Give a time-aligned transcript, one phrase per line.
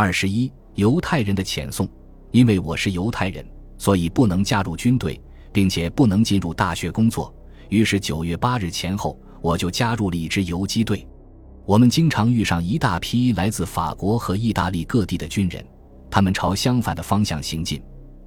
[0.00, 1.88] 二十一，犹太人的遣送。
[2.30, 3.44] 因为我是犹太人，
[3.78, 5.20] 所以不能加入军队，
[5.52, 7.34] 并且不能进入大学工作。
[7.68, 11.04] 于是九月八日前后，我就加入了一支游击队。
[11.66, 15.66] 我们经常遇上一大批来自法国和意大利各地的军人，
[16.08, 17.82] 他们朝相反的方向行进。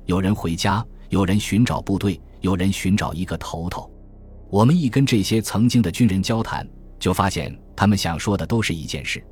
[0.08, 3.90] 有人回家，有人寻找部队，有人寻找一个头头。
[4.50, 6.68] 我们一跟这些曾经的军人交谈，
[7.00, 9.24] 就发现他们想说的都是一件事：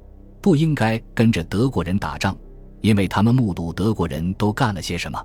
[0.42, 2.38] 不应该跟着德国人打仗。
[2.82, 5.22] 因为他们目睹德国人都干了些什么，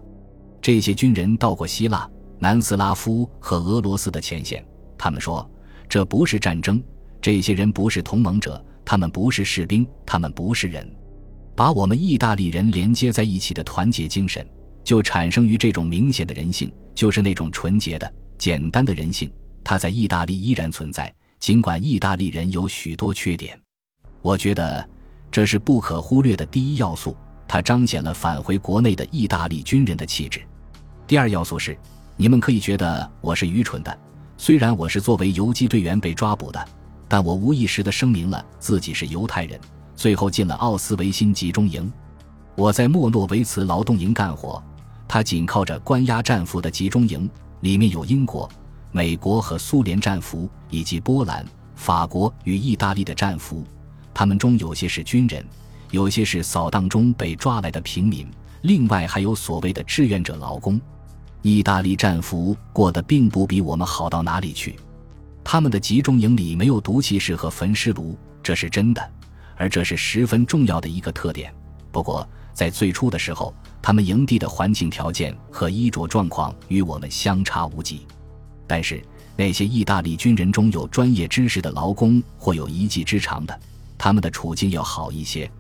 [0.60, 4.64] 这些军人到过希腊、南斯拉夫和俄罗斯的前线。
[4.98, 5.48] 他们说，
[5.88, 6.82] 这不是战争，
[7.20, 10.84] 这些人不是同盟者，他们不是士兵，他们不是人。
[11.54, 14.45] 把我们意大利人连接在一起的团结精神，
[14.82, 19.30] 就产生于这种明显的人性，就是那种纯洁的、简单的人性。
[19.62, 23.56] 它在意大利依然存在，尽管意大利人有许多缺点。
[24.23, 24.84] 我觉得，
[25.34, 27.16] 这是不可忽略的第一要素。
[27.48, 30.41] 它彰显了返回国内的意大利军人的气质。
[31.09, 31.76] 第二要素是，
[32.16, 33.99] 你们可以觉得我是愚蠢的，
[34.37, 36.65] 虽然我是作为游击队员被抓捕的，
[37.09, 39.59] 但我无意识地声明了自己是犹太人，
[39.96, 41.93] 最后进了奥斯维辛集中营。
[42.54, 44.63] 我在莫诺维茨劳动营干活，
[45.09, 47.29] 它紧靠着关押战俘的集中营，
[47.63, 48.48] 里面有英国、
[48.93, 53.65] 美国和苏联战俘，以及波兰、法国与意大利的战俘，
[54.15, 55.45] 他们中有些是军人。
[55.90, 58.26] 有些是扫荡中被抓来的平民，
[58.62, 60.80] 另外还有所谓的志愿者劳工。
[61.43, 64.76] 意大利战俘过得并不比我们好到哪里去。
[65.44, 69.12] 他们的集中营里没有毒气室和焚尸炉，这是真的，
[69.56, 71.54] 而这是十分重要的一个特点。
[71.92, 78.06] 不过，在最初的时候，他们营地的环境条件和衣着状况与我们相差无几。
[78.66, 79.00] 但是，
[79.37, 83.60] 那些意大利军人中有专业知识的劳工或有一技之长的，
[83.97, 85.50] 他们的处境要好一些。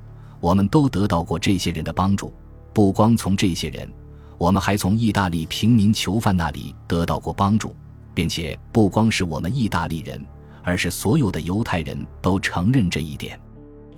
[0.40, 2.30] 我们都得到过这些人的帮助，
[2.74, 3.90] 不光从这些人，
[4.36, 7.74] 我们还从意大利平民囚犯那里得到过帮助，
[8.12, 10.22] 并且不光是我们意大利人，
[10.62, 13.40] 而是所有的犹太人都承认这一点。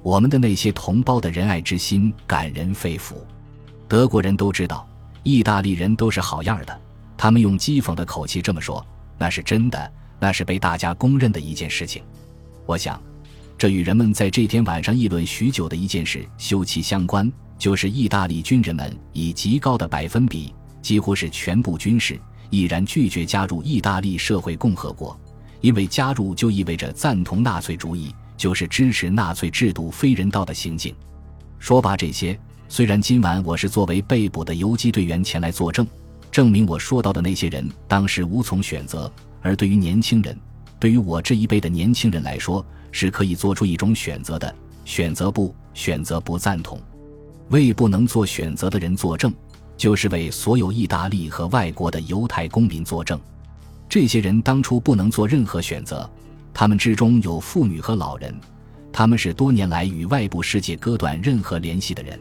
[0.04, 3.14] 我们的那些同胞的仁爱之心感人肺腑。
[3.88, 4.88] 德国人都知道，
[5.24, 6.80] 意大利人都是好样的，
[7.16, 8.86] 他们用讥讽的口气这么说，
[9.18, 12.04] 那是真的，那是被大家公认的一件事情。
[12.66, 13.02] 我想。
[13.58, 20.52] 这与人们在这天晚上议论许久的一件事休戚相关，就是意大利军人们以极高的百分比，
[20.82, 25.18] 几乎是全部军事，毅然拒绝加入意大利社会共和国，
[25.62, 30.94] 因为加入就意味着赞同纳粹主义，就是支持纳粹制度非人道的行径。
[31.58, 32.38] 说罢这些，
[32.68, 35.86] 虽然今晚我是作为被捕的游击队员前来作证，
[36.30, 40.38] 证明我说到的那些人当时无从选择，而对于年轻人，
[40.78, 42.64] 对于我这一辈的年轻人来说。
[42.92, 44.54] 是可以做出一种选择的，
[44.86, 46.80] 选择不选择不赞同，
[47.50, 49.30] 为不能做选择的人作证，
[49.76, 53.20] 就是为所有意大利和外国的犹太公民作证。
[53.86, 56.08] 这些人当初不能做任何选择，
[56.54, 58.34] 他们之中有妇女和老人，
[58.90, 62.18] 他们是多年来与外部世界割断任何联系的人。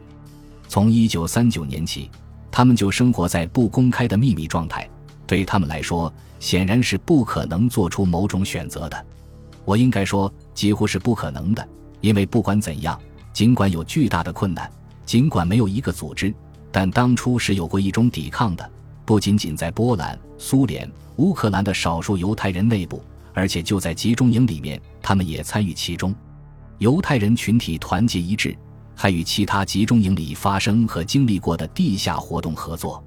[0.67, 2.11] 从一九三九年起，
[2.51, 4.89] 他们就生活在不公开的秘密状态，
[5.25, 6.13] 对他们来说，
[6.45, 9.05] 显然是不可能做出某种选择的。
[9.65, 10.31] 我应该说。
[10.53, 11.67] 几乎是不可能的，
[11.99, 12.97] 因为不管怎样，
[13.33, 14.71] 尽管有巨大的困难，
[15.05, 16.33] 尽管没有一个组织，
[16.71, 18.71] 但当初是有过一种抵抗的。
[19.03, 23.03] 不仅仅在波兰、苏联、乌克兰的少数犹太人内部，
[23.33, 26.15] 而且就在集中营里面，他们也参与其中。
[26.77, 28.55] 犹太人群体团结一致，
[28.95, 33.03] 还与其他集中营里发生和经历过的地下活动合作。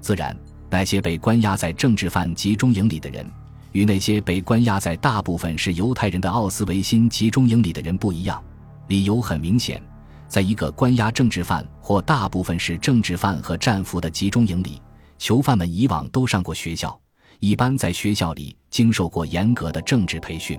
[0.00, 0.36] 自然，
[0.74, 3.24] 那些被关押在政治犯集中营里的人。
[3.70, 8.42] 与那些被关押在大部分是犹太人的奥斯维辛集中营里的人不一样，
[8.88, 9.80] 理由很明显，
[10.26, 14.82] 在一个关押政治犯或大部分是政治犯和战俘的集中营里，
[15.16, 16.98] 囚犯们以往都上过学校，
[17.38, 20.58] 一般在学校里经受过严格的政治培训，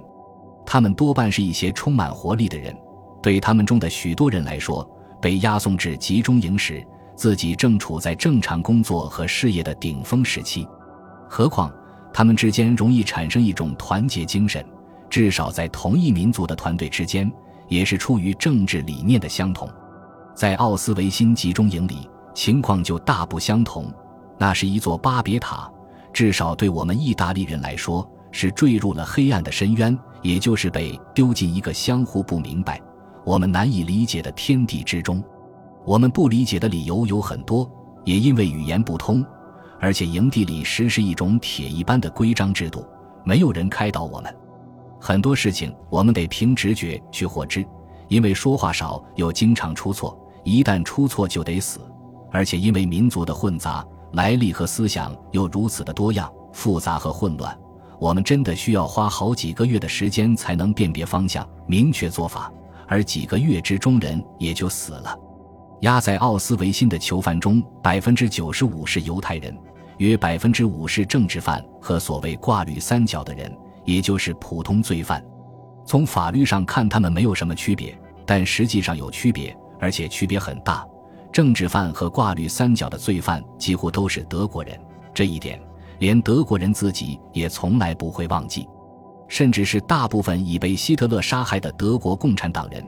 [0.66, 2.74] 他们多半是一些充满活力的人。
[3.22, 4.90] 对他们中的许多人来说，
[5.22, 6.82] 被押送至集中营时，
[7.16, 10.68] 自己正处在正常工作和事业的顶峰时期，
[11.30, 11.72] 何况。
[12.14, 14.66] 他们之间容易产生一种团结精神，
[15.10, 17.30] 至少在同一民族的团队之间，
[17.68, 19.70] 也是出于政治理念的相同。
[20.34, 23.94] 在奥斯维辛集中营里，情况就大不相同。
[24.38, 25.70] 那是一座巴别塔，
[26.14, 32.82] 至少对我们意大利人来说，是坠入了黑暗的深渊，也就是被丢进一个相互不明白、
[33.26, 35.22] 我们难以理解的天地之中。
[35.86, 37.70] 我们不理解的理由有很多，
[38.04, 39.24] 也因为语言不通。
[39.80, 42.84] 而且营地里实施一种铁一般的规章制度，
[43.24, 44.36] 没有人开导我们，
[45.00, 47.64] 很多事情我们得凭直觉去获知。
[48.08, 51.82] 因为说话少又经常出错，一旦出错就得死，
[52.32, 57.56] 而且因为民族的混杂，来历和思想又如此的多样、复杂和混乱，
[58.00, 62.52] 我们真的需要花好几个月的时间才能辨别方向、明确做法，
[62.88, 65.16] 而几个月之中人也就死了。
[65.86, 69.56] 押在奥斯维辛的囚犯中，百分之九十五是犹太人，
[70.00, 75.24] 约百分之五是政治犯和所谓挂绿三角的人，也就是普通罪犯。
[75.86, 77.96] 从法律上看，他们没有什么区别。
[78.26, 80.84] 但实际上有区别，而且区别很大。
[81.32, 84.76] 政治犯和挂绿三角的罪犯几乎都是德国人，
[85.14, 85.62] 这一点
[86.00, 88.68] 连德国人自己也从来不会忘记。
[89.28, 92.84] 甚至是大部分已被希特勒杀害的德国共产党人，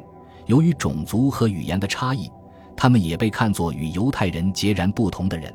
[0.48, 2.32] 由于种族和语言的差异，
[2.78, 5.54] 他们也被看作与犹太人截然不同的人。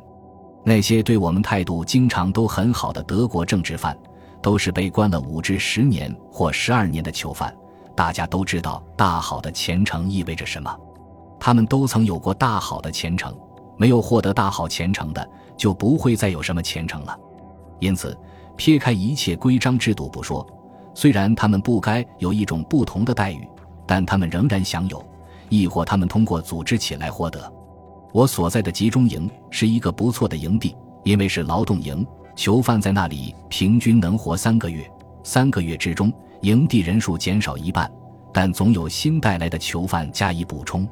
[0.64, 3.96] 那些对我们态度经常都很好的德国政治犯，
[4.42, 7.54] 都是被关了五至十年或十二年的囚犯。
[7.94, 10.74] 大家都知道大好的前程意味着什么，
[11.38, 13.36] 他们都曾有过大好的前程，
[13.76, 17.18] 没有获得大好前程的，就不会再有什么前程了。
[17.80, 18.16] 因此，
[18.56, 20.46] 撇开一切规章制度不说，
[20.94, 23.46] 虽然他们不该有一种不同的待遇，
[23.86, 25.04] 但他们仍然享有，
[25.52, 27.52] 亦或他们通过组织起来获得。
[28.10, 34.90] 我所在的集中营是一个不错的营地，因为是劳动营，囚犯在那里平均能活三个月，
[35.22, 36.10] 三个月之中。
[36.40, 37.88] 营地人数减少一半，
[38.32, 40.88] 但总有新带来的囚犯加以补充。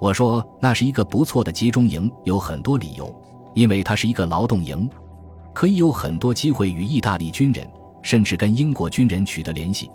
[0.00, 3.14] 我说那是一个不错的集中营，有很多理由，
[3.54, 4.88] 因为它是一个劳动营，
[5.52, 7.64] 可以有很多机会与意大利军人，
[8.02, 9.88] 甚至跟英国军人取得联系。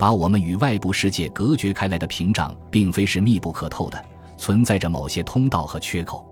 [0.00, 4.02] 把我们与外部世界隔绝开来的屏障，并非是密不可透的，
[4.38, 6.26] 存在着某些通道和缺口。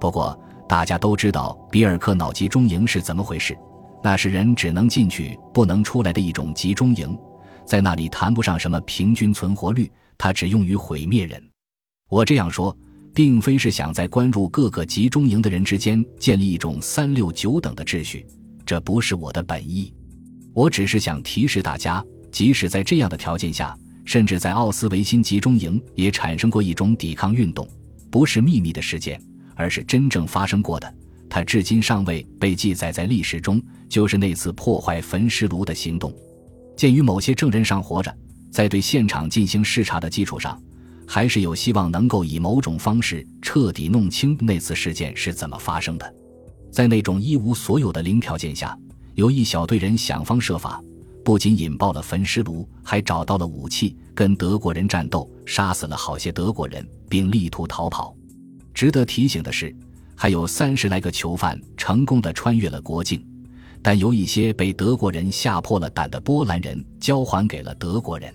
[0.00, 0.36] 不过
[0.68, 3.56] 大家都知道比尔克脑集中营是怎么回事，
[4.02, 7.16] 那是人只能进去不能出来的一种集中营。
[7.64, 9.88] 在那里谈不上什么平均存活率，
[10.18, 11.40] 它只用于毁灭人。
[12.08, 12.76] 我这样说，
[13.14, 18.26] 并非是想在关入各个集中营的人之间建立一种三六九等的秩序，
[18.66, 19.94] 这不是我的本意。
[20.52, 27.64] 我只是想提示大家，即使在这样的条件下，甚至在奥斯维辛集中营也产生过一种抵抗运动，
[28.10, 29.22] 不是秘密的事件，
[29.54, 30.94] 而是真正发生过的。
[31.30, 36.12] 它至今尚未被记载在历史中，就是那次破坏焚尸炉的行动。
[36.76, 38.12] 鉴于某些证人尚活着，
[38.50, 40.60] 在对现场进行视察的基础上，
[41.06, 46.14] 还是有希望能够以某种方式彻底弄清那次事件是怎么发生的。
[46.72, 48.76] 在那种一无所有的零条件下，
[49.14, 50.82] 有一小队人想方设法，
[51.24, 58.14] 不仅引爆了焚尸炉，还找到了武器，跟德国人战斗，杀死了好些德国人，并力图逃跑。
[58.74, 59.74] 值得提醒的是，
[60.14, 63.26] 还有三十来个囚犯成功的穿越了国境。
[63.80, 68.32] 但有一些被德国人吓破了胆的波兰人交还给了德国人。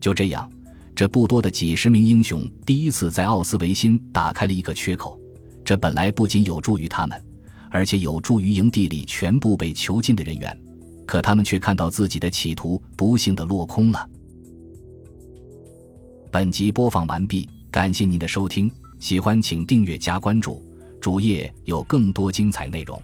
[0.00, 0.50] 就这样，
[0.94, 5.18] 这不多的几十名英雄第一次在奥斯维辛打开了一个缺口。
[5.62, 7.22] 这本来不仅有助于他们，
[7.70, 10.58] 而且有助于营地里全部被囚禁的人员。
[11.06, 14.08] 可他们却看到自己的企图不幸的落空了。
[16.30, 20.62] 本集播放完毕，感谢您的收听，喜欢请订阅加关注，
[21.00, 23.00] 主页有更多精彩内容。